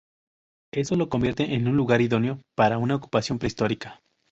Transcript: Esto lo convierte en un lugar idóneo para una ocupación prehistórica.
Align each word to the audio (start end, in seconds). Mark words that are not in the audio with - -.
Esto 0.73 0.95
lo 0.95 1.09
convierte 1.09 1.53
en 1.53 1.67
un 1.67 1.77
lugar 1.77 2.01
idóneo 2.01 2.41
para 2.55 2.79
una 2.79 2.95
ocupación 2.95 3.37
prehistórica. 3.37 4.01